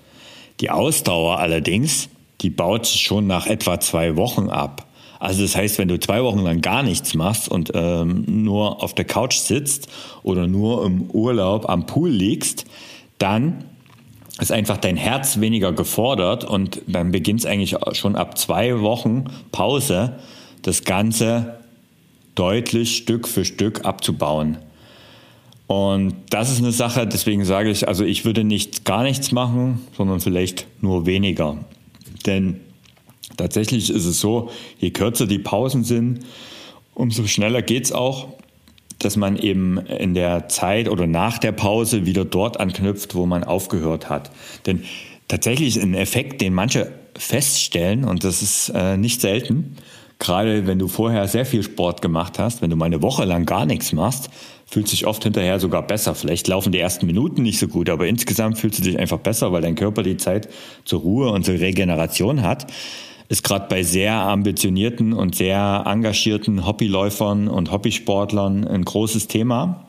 [0.59, 2.09] Die Ausdauer allerdings,
[2.41, 4.87] die baut schon nach etwa zwei Wochen ab.
[5.19, 8.95] Also das heißt, wenn du zwei Wochen lang gar nichts machst und ähm, nur auf
[8.95, 9.87] der Couch sitzt
[10.23, 12.65] oder nur im Urlaub am Pool liegst,
[13.19, 13.65] dann
[14.39, 19.25] ist einfach dein Herz weniger gefordert und dann beginnt es eigentlich schon ab zwei Wochen
[19.51, 20.17] Pause
[20.61, 21.59] das Ganze
[22.35, 24.57] deutlich Stück für Stück abzubauen.
[25.67, 29.79] Und das ist eine Sache, deswegen sage ich, also ich würde nicht gar nichts machen,
[29.95, 31.57] sondern vielleicht nur weniger.
[32.25, 32.59] Denn
[33.37, 36.25] tatsächlich ist es so, je kürzer die Pausen sind,
[36.93, 38.27] umso schneller geht es auch,
[39.03, 43.43] dass man eben in der Zeit oder nach der Pause wieder dort anknüpft, wo man
[43.43, 44.31] aufgehört hat.
[44.65, 44.83] Denn
[45.27, 49.77] tatsächlich ist ein Effekt, den manche feststellen, und das ist äh, nicht selten,
[50.19, 53.45] gerade wenn du vorher sehr viel Sport gemacht hast, wenn du mal eine Woche lang
[53.45, 54.29] gar nichts machst,
[54.67, 56.15] fühlt sich oft hinterher sogar besser.
[56.15, 59.51] Vielleicht laufen die ersten Minuten nicht so gut, aber insgesamt fühlst du dich einfach besser,
[59.51, 60.47] weil dein Körper die Zeit
[60.85, 62.67] zur Ruhe und zur Regeneration hat.
[63.31, 69.85] Ist gerade bei sehr ambitionierten und sehr engagierten Hobbyläufern und Hobbysportlern ein großes Thema.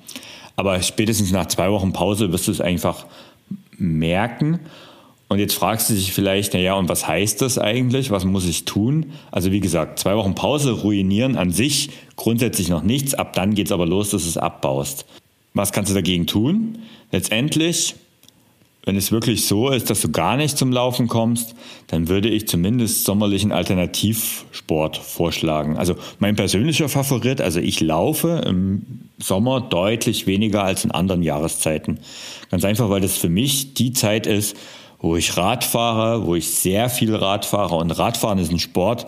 [0.54, 3.04] Aber spätestens nach zwei Wochen Pause wirst du es einfach
[3.76, 4.60] merken.
[5.28, 8.12] Und jetzt fragst du dich vielleicht, naja, und was heißt das eigentlich?
[8.12, 9.06] Was muss ich tun?
[9.32, 13.14] Also wie gesagt, zwei Wochen Pause ruinieren an sich grundsätzlich noch nichts.
[13.14, 15.04] Ab dann geht es aber los, dass du es abbaust.
[15.52, 16.78] Was kannst du dagegen tun?
[17.10, 17.96] Letztendlich,
[18.84, 21.54] wenn es wirklich so ist, dass du gar nicht zum Laufen kommst,
[21.86, 25.76] dann würde ich zumindest sommerlichen Alternativsport vorschlagen.
[25.76, 28.82] Also mein persönlicher Favorit, also ich laufe im
[29.18, 32.00] Sommer deutlich weniger als in anderen Jahreszeiten.
[32.50, 34.56] Ganz einfach, weil das für mich die Zeit ist,
[34.98, 37.76] wo ich Rad fahre, wo ich sehr viel Rad fahre.
[37.76, 39.06] Und Radfahren ist ein Sport,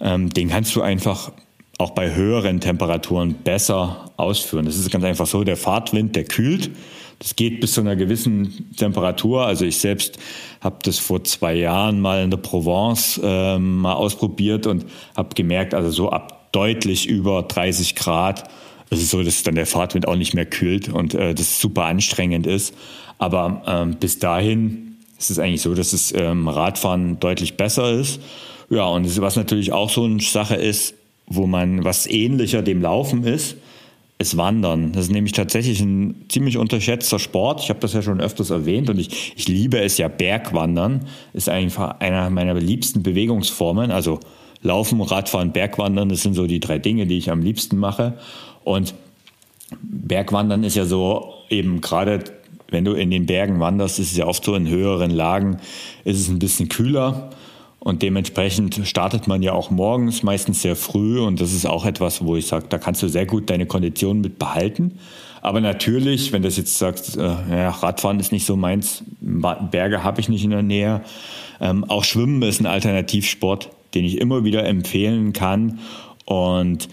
[0.00, 1.32] ähm, den kannst du einfach
[1.78, 4.66] auch bei höheren Temperaturen besser ausführen.
[4.66, 6.70] Das ist ganz einfach so, der Fahrtwind, der kühlt.
[7.18, 9.44] Das geht bis zu einer gewissen Temperatur.
[9.44, 10.18] Also ich selbst
[10.60, 15.74] habe das vor zwei Jahren mal in der Provence äh, mal ausprobiert und habe gemerkt,
[15.74, 18.48] also so ab deutlich über 30 Grad
[18.90, 21.84] es ist so, dass dann der Fahrtwind auch nicht mehr kühlt und äh, das super
[21.84, 22.74] anstrengend ist.
[23.18, 28.20] Aber ähm, bis dahin es ist eigentlich so, dass das ähm, Radfahren deutlich besser ist.
[28.70, 30.94] Ja, und was natürlich auch so eine Sache ist,
[31.26, 33.56] wo man was ähnlicher dem Laufen ist,
[34.18, 34.92] ist Wandern.
[34.92, 37.60] Das ist nämlich tatsächlich ein ziemlich unterschätzter Sport.
[37.62, 40.08] Ich habe das ja schon öfters erwähnt und ich, ich liebe es ja.
[40.08, 43.92] Bergwandern ist einfach einer meiner liebsten Bewegungsformen.
[43.92, 44.18] Also
[44.60, 48.18] Laufen, Radfahren, Bergwandern, das sind so die drei Dinge, die ich am liebsten mache.
[48.64, 48.94] Und
[49.82, 52.24] Bergwandern ist ja so eben gerade
[52.70, 55.58] wenn du in den Bergen wanderst, ist es ja oft so, in höheren Lagen
[56.04, 57.30] ist es ein bisschen kühler.
[57.80, 61.20] Und dementsprechend startet man ja auch morgens, meistens sehr früh.
[61.20, 64.20] Und das ist auch etwas, wo ich sage, da kannst du sehr gut deine Kondition
[64.20, 64.98] mit behalten.
[65.42, 70.20] Aber natürlich, wenn du jetzt sagst, äh, ja, Radfahren ist nicht so meins, Berge habe
[70.20, 71.02] ich nicht in der Nähe.
[71.60, 75.78] Ähm, auch Schwimmen ist ein Alternativsport, den ich immer wieder empfehlen kann.
[76.24, 76.88] Und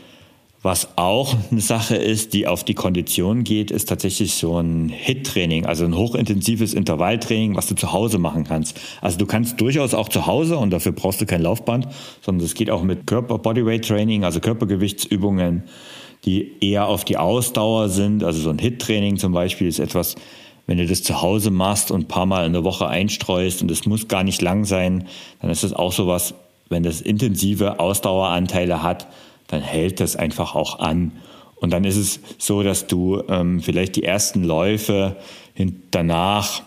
[0.65, 5.67] was auch eine Sache ist, die auf die Kondition geht, ist tatsächlich so ein HIT-Training,
[5.67, 8.81] also ein hochintensives Intervalltraining, was du zu Hause machen kannst.
[8.99, 11.87] Also du kannst durchaus auch zu Hause und dafür brauchst du kein Laufband,
[12.21, 15.65] sondern es geht auch mit Körper Bodyweight Training, also Körpergewichtsübungen,
[16.25, 18.23] die eher auf die Ausdauer sind.
[18.23, 20.15] Also so ein HIT-Training zum Beispiel ist etwas,
[20.65, 23.69] wenn du das zu Hause machst und ein paar Mal in der Woche einstreust und
[23.69, 25.05] es muss gar nicht lang sein,
[25.41, 26.33] dann ist das auch sowas,
[26.69, 29.05] wenn das intensive Ausdaueranteile hat,
[29.47, 31.11] dann hält das einfach auch an.
[31.55, 35.15] Und dann ist es so, dass du ähm, vielleicht die ersten Läufe
[35.91, 36.61] danach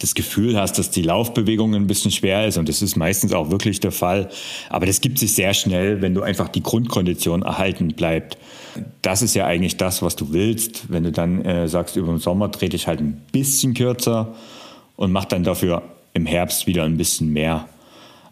[0.00, 3.50] das Gefühl hast, dass die Laufbewegung ein bisschen schwer ist und das ist meistens auch
[3.50, 4.28] wirklich der Fall.
[4.70, 8.38] Aber das gibt sich sehr schnell, wenn du einfach die Grundkondition erhalten bleibt.
[9.02, 10.90] Das ist ja eigentlich das, was du willst.
[10.90, 14.34] Wenn du dann äh, sagst, über den Sommer trete ich halt ein bisschen kürzer
[14.96, 17.68] und mach dann dafür im Herbst wieder ein bisschen mehr.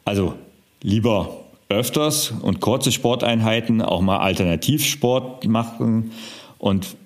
[0.05, 0.35] Also
[0.83, 1.42] lieber
[1.73, 6.13] öfters und kurze Sporteinheiten auch mal Alternativsport machen.
[6.59, 6.97] Und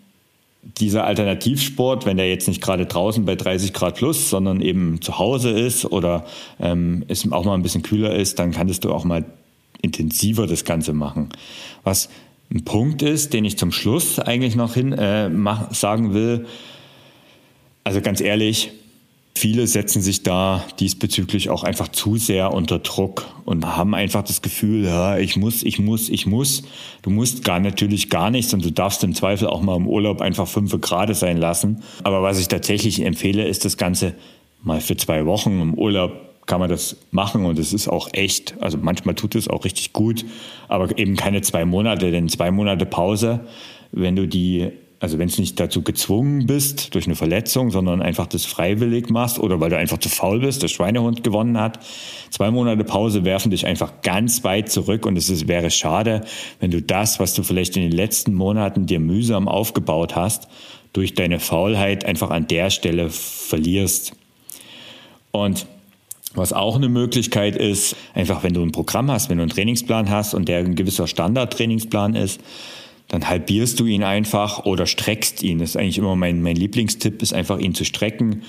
[0.62, 5.18] dieser Alternativsport, wenn der jetzt nicht gerade draußen bei 30 Grad plus, sondern eben zu
[5.18, 6.24] Hause ist oder
[6.61, 9.24] ähm, es auch mal ein bisschen kühler ist, dann kannst du auch mal
[9.83, 11.29] intensiver das Ganze machen.
[11.85, 12.09] Was
[12.52, 15.31] ein Punkt ist, den ich zum Schluss eigentlich noch hin äh,
[15.70, 16.46] sagen will,
[17.85, 18.72] also ganz ehrlich,
[19.37, 24.40] Viele setzen sich da diesbezüglich auch einfach zu sehr unter Druck und haben einfach das
[24.40, 26.62] Gefühl, ja, ich muss, ich muss, ich muss.
[27.03, 30.22] Du musst gar natürlich gar nichts und du darfst im Zweifel auch mal im Urlaub
[30.22, 31.83] einfach fünf Grad sein lassen.
[32.03, 34.14] Aber was ich tatsächlich empfehle, ist das Ganze
[34.62, 36.12] mal für zwei Wochen im Urlaub
[36.46, 39.92] kann man das machen und es ist auch echt, also manchmal tut es auch richtig
[39.92, 40.25] gut,
[40.68, 43.40] aber eben keine zwei Monate, denn zwei Monate Pause,
[43.92, 48.26] wenn du die also wenn es nicht dazu gezwungen bist durch eine Verletzung, sondern einfach
[48.26, 51.80] das freiwillig machst oder weil du einfach zu faul bist, der Schweinehund gewonnen hat,
[52.30, 56.24] zwei Monate Pause werfen dich einfach ganz weit zurück und es ist, wäre schade,
[56.61, 60.48] wenn du das, was du vielleicht in den letzten Monaten dir mühsam aufgebaut hast,
[60.94, 64.14] durch deine Faulheit einfach an der Stelle verlierst.
[65.30, 65.66] Und
[66.35, 70.09] was auch eine Möglichkeit ist, einfach wenn du ein Programm hast, wenn du einen Trainingsplan
[70.09, 72.40] hast und der ein gewisser Standardtrainingsplan ist,
[73.09, 75.59] dann halbierst du ihn einfach oder streckst ihn.
[75.59, 78.42] Das ist eigentlich immer mein, mein Lieblingstipp, ist einfach ihn zu strecken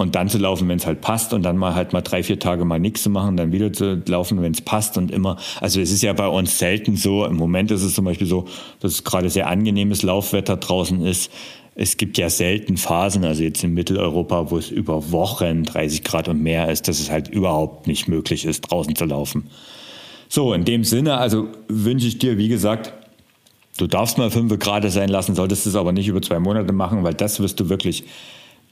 [0.00, 2.38] und dann zu laufen, wenn es halt passt und dann mal halt mal drei, vier
[2.38, 5.36] Tage mal nichts zu machen, dann wieder zu laufen, wenn es passt und immer.
[5.60, 7.26] Also es ist ja bei uns selten so.
[7.26, 8.46] Im Moment ist es zum Beispiel so,
[8.80, 11.30] dass es gerade sehr angenehmes Laufwetter draußen ist.
[11.74, 16.28] Es gibt ja selten Phasen, also jetzt in Mitteleuropa, wo es über Wochen 30 Grad
[16.28, 19.50] und mehr ist, dass es halt überhaupt nicht möglich ist, draußen zu laufen.
[20.28, 22.94] So, in dem Sinne, also wünsche ich dir, wie gesagt,
[23.80, 27.02] Du darfst mal fünf Grad sein lassen, solltest es aber nicht über zwei Monate machen,
[27.02, 28.04] weil das wirst du wirklich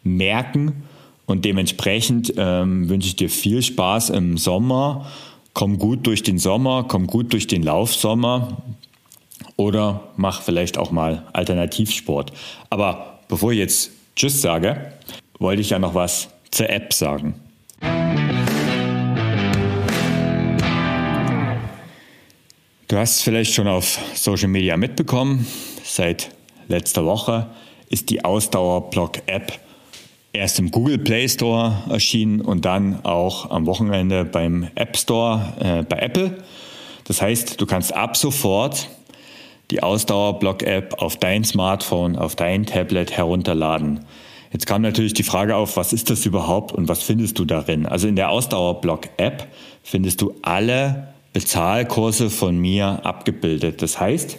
[0.04, 0.82] merken.
[1.24, 5.06] Und dementsprechend ähm, wünsche ich dir viel Spaß im Sommer.
[5.54, 8.58] Komm gut durch den Sommer, komm gut durch den Laufsommer
[9.56, 12.34] oder mach vielleicht auch mal Alternativsport.
[12.68, 14.92] Aber bevor ich jetzt Tschüss sage,
[15.38, 17.34] wollte ich ja noch was zur App sagen.
[22.88, 25.46] Du hast vielleicht schon auf Social Media mitbekommen,
[25.84, 26.30] seit
[26.68, 27.48] letzter Woche
[27.90, 29.52] ist die Ausdauerblock-App
[30.32, 35.82] erst im Google Play Store erschienen und dann auch am Wochenende beim App Store äh,
[35.82, 36.38] bei Apple.
[37.04, 38.88] Das heißt, du kannst ab sofort
[39.70, 44.06] die Ausdauerblock-App auf dein Smartphone, auf dein Tablet herunterladen.
[44.50, 47.84] Jetzt kam natürlich die Frage auf, was ist das überhaupt und was findest du darin?
[47.84, 49.46] Also in der Ausdauerblock-App
[49.82, 53.80] findest du alle Bezahlkurse von mir abgebildet.
[53.80, 54.38] Das heißt,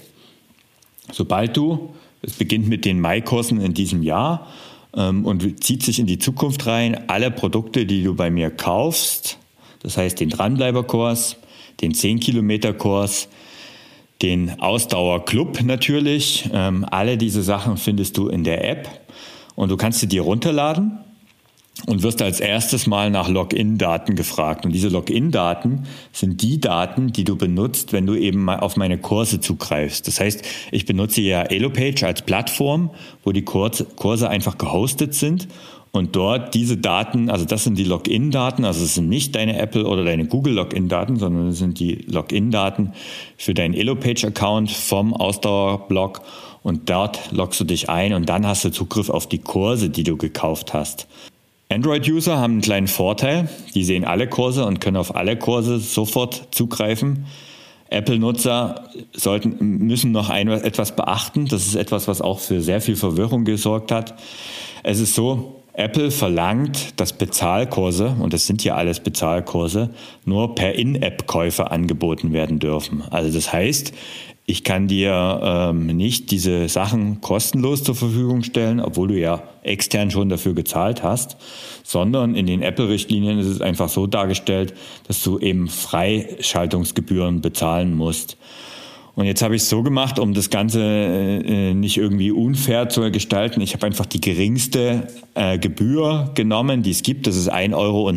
[1.13, 4.47] sobald du, es beginnt mit den Mai-Kursen in diesem Jahr
[4.93, 9.37] ähm, und zieht sich in die Zukunft rein, alle Produkte, die du bei mir kaufst,
[9.81, 11.37] das heißt den Dranbleiberkurs,
[11.79, 13.29] den 10-Kilometer-Kurs,
[14.21, 18.89] den Ausdauerclub natürlich, ähm, alle diese Sachen findest du in der App
[19.55, 20.99] und du kannst sie dir runterladen
[21.87, 24.65] und wirst als erstes mal nach Login-Daten gefragt.
[24.65, 28.97] Und diese Login-Daten sind die Daten, die du benutzt, wenn du eben mal auf meine
[28.97, 30.07] Kurse zugreifst.
[30.07, 32.91] Das heißt, ich benutze ja Elopage als Plattform,
[33.23, 35.47] wo die Kurse einfach gehostet sind
[35.91, 39.87] und dort diese Daten, also das sind die Login-Daten, also es sind nicht deine Apple
[39.87, 42.93] oder deine Google Login-Daten, sondern es sind die Login-Daten
[43.37, 46.21] für deinen Elopage-Account vom Ausdauerblog
[46.61, 50.03] und dort loggst du dich ein und dann hast du Zugriff auf die Kurse, die
[50.03, 51.07] du gekauft hast.
[51.71, 53.47] Android-User haben einen kleinen Vorteil.
[53.75, 57.27] Die sehen alle Kurse und können auf alle Kurse sofort zugreifen.
[57.91, 61.45] Apple-Nutzer sollten, müssen noch ein, etwas beachten.
[61.45, 64.15] Das ist etwas, was auch für sehr viel Verwirrung gesorgt hat.
[64.81, 69.91] Es ist so, Apple verlangt, dass Bezahlkurse, und das sind ja alles Bezahlkurse,
[70.25, 73.03] nur per In-App-Käufe angeboten werden dürfen.
[73.11, 73.93] Also das heißt,
[74.49, 80.09] ich kann dir ähm, nicht diese Sachen kostenlos zur Verfügung stellen, obwohl du ja extern
[80.09, 81.37] schon dafür gezahlt hast,
[81.83, 84.73] sondern in den Apple-Richtlinien ist es einfach so dargestellt,
[85.07, 88.37] dass du eben Freischaltungsgebühren bezahlen musst.
[89.13, 93.11] Und jetzt habe ich es so gemacht, um das Ganze äh, nicht irgendwie unfair zu
[93.11, 93.61] gestalten.
[93.61, 97.27] Ich habe einfach die geringste äh, Gebühr genommen, die es gibt.
[97.27, 98.11] Das ist 1,09 Euro.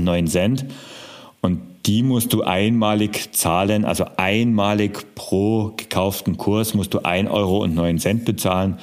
[1.42, 8.24] Und die musst du einmalig zahlen, also einmalig pro gekauften Kurs musst du 1,09 Euro
[8.24, 8.78] bezahlen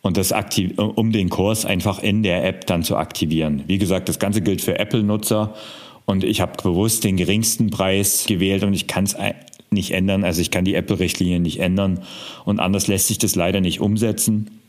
[0.00, 3.64] und das aktiv, um den Kurs einfach in der App dann zu aktivieren.
[3.66, 5.54] Wie gesagt, das Ganze gilt für Apple-Nutzer
[6.06, 9.14] und ich habe bewusst den geringsten Preis gewählt und ich kann es
[9.70, 10.24] nicht ändern.
[10.24, 12.00] Also ich kann die Apple-Richtlinie nicht ändern
[12.46, 14.62] und anders lässt sich das leider nicht umsetzen.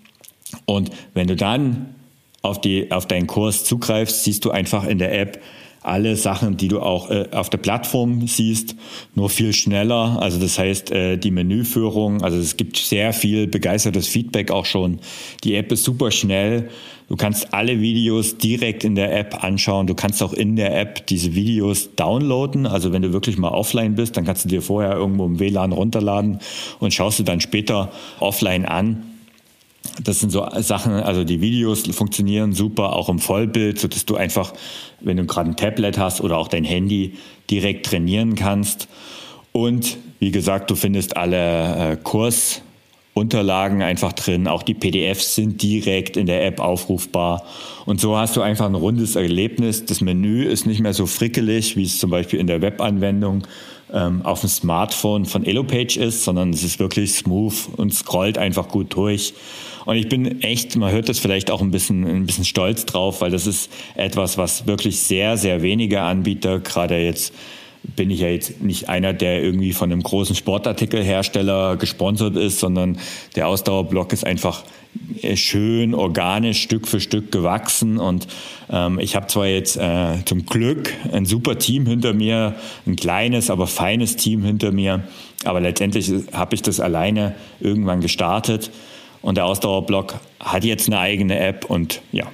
[0.65, 1.95] Und wenn du dann
[2.41, 5.39] auf, die, auf deinen Kurs zugreifst, siehst du einfach in der App,
[5.81, 8.75] alle Sachen, die du auch äh, auf der Plattform siehst,
[9.15, 10.17] nur viel schneller.
[10.21, 14.99] Also das heißt, äh, die Menüführung, also es gibt sehr viel begeistertes Feedback auch schon.
[15.43, 16.69] Die App ist super schnell.
[17.07, 19.87] Du kannst alle Videos direkt in der App anschauen.
[19.87, 22.67] Du kannst auch in der App diese Videos downloaden.
[22.67, 25.71] Also wenn du wirklich mal offline bist, dann kannst du dir vorher irgendwo im WLAN
[25.71, 26.39] runterladen
[26.79, 29.08] und schaust du dann später offline an.
[30.03, 34.53] Das sind so Sachen, also die Videos funktionieren super, auch im Vollbild, sodass du einfach,
[34.99, 37.13] wenn du gerade ein Tablet hast oder auch dein Handy,
[37.49, 38.87] direkt trainieren kannst.
[39.51, 44.47] Und wie gesagt, du findest alle äh, Kursunterlagen einfach drin.
[44.47, 47.43] Auch die PDFs sind direkt in der App aufrufbar.
[47.85, 49.85] Und so hast du einfach ein rundes Erlebnis.
[49.85, 53.43] Das Menü ist nicht mehr so frickelig, wie es zum Beispiel in der Webanwendung
[53.93, 58.67] ähm, auf dem Smartphone von Elopage ist, sondern es ist wirklich smooth und scrollt einfach
[58.67, 59.33] gut durch.
[59.85, 63.21] Und ich bin echt, man hört das vielleicht auch ein bisschen, ein bisschen stolz drauf,
[63.21, 67.33] weil das ist etwas, was wirklich sehr, sehr wenige Anbieter, gerade jetzt
[67.83, 72.97] bin ich ja jetzt nicht einer, der irgendwie von einem großen Sportartikelhersteller gesponsert ist, sondern
[73.35, 74.63] der Ausdauerblock ist einfach
[75.35, 77.97] schön organisch Stück für Stück gewachsen.
[77.97, 78.27] Und
[78.69, 82.55] ähm, ich habe zwar jetzt äh, zum Glück ein super Team hinter mir,
[82.85, 85.03] ein kleines, aber feines Team hinter mir,
[85.45, 88.71] aber letztendlich habe ich das alleine irgendwann gestartet
[89.21, 92.25] und der Ausdauerblock hat jetzt eine eigene App und ja,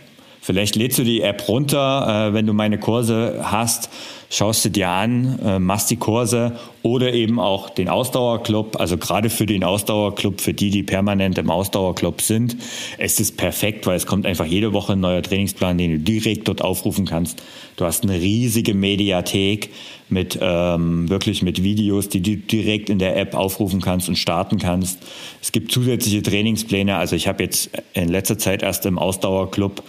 [0.45, 3.89] vielleicht lädst du die App runter, äh, wenn du meine Kurse hast
[4.29, 8.79] schaust du dir an, äh, machst die Kurse oder eben auch den Ausdauerclub.
[8.79, 12.57] Also gerade für den Ausdauerclub, für die, die permanent im Ausdauerclub sind,
[12.97, 16.47] ist es perfekt, weil es kommt einfach jede Woche ein neuer Trainingsplan, den du direkt
[16.47, 17.41] dort aufrufen kannst.
[17.77, 19.69] Du hast eine riesige Mediathek
[20.09, 24.59] mit ähm, wirklich mit Videos, die du direkt in der App aufrufen kannst und starten
[24.59, 24.99] kannst.
[25.41, 26.95] Es gibt zusätzliche Trainingspläne.
[26.95, 29.83] Also ich habe jetzt in letzter Zeit erst im Ausdauerclub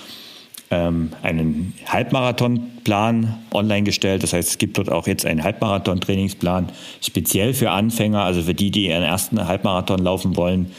[0.70, 4.22] ähm, einen Halbmarathonplan online gestellt.
[4.22, 8.70] Das heißt, es gibt dort auch jetzt einen Halbmarathon-Trainingsplan speziell für Anfänger, also für die,
[8.70, 10.72] die ihren ersten Halbmarathon laufen wollen.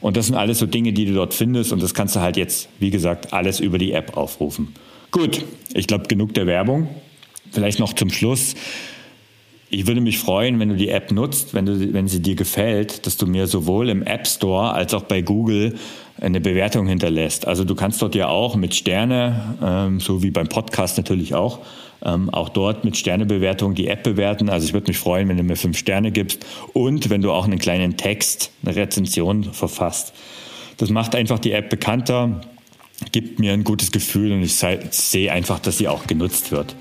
[0.00, 2.36] Und das sind alles so Dinge, die du dort findest und das kannst du halt
[2.36, 4.74] jetzt, wie gesagt, alles über die App aufrufen.
[5.12, 6.88] Gut, ich glaube, genug der Werbung.
[7.52, 8.54] Vielleicht noch zum Schluss.
[9.74, 13.06] Ich würde mich freuen, wenn du die App nutzt, wenn, du, wenn sie dir gefällt,
[13.06, 15.76] dass du mir sowohl im App Store als auch bei Google
[16.20, 17.46] eine Bewertung hinterlässt.
[17.46, 21.60] Also du kannst dort ja auch mit Sterne, ähm, so wie beim Podcast natürlich auch,
[22.04, 24.50] ähm, auch dort mit Sternebewertung die App bewerten.
[24.50, 26.44] Also ich würde mich freuen, wenn du mir fünf Sterne gibst
[26.74, 30.12] und wenn du auch einen kleinen Text, eine Rezension verfasst.
[30.76, 32.42] Das macht einfach die App bekannter,
[33.10, 36.76] gibt mir ein gutes Gefühl und ich sehe einfach, dass sie auch genutzt wird.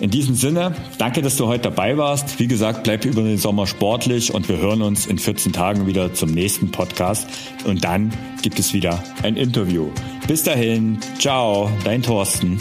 [0.00, 2.38] In diesem Sinne, danke, dass du heute dabei warst.
[2.40, 6.12] Wie gesagt, bleib über den Sommer sportlich und wir hören uns in 14 Tagen wieder
[6.12, 7.28] zum nächsten Podcast.
[7.64, 9.90] Und dann gibt es wieder ein Interview.
[10.26, 12.60] Bis dahin, ciao, dein Thorsten.